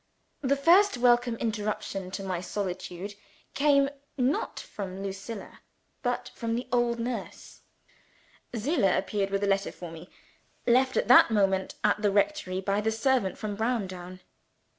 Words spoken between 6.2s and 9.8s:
from the old nurse. Zillah appeared with a letter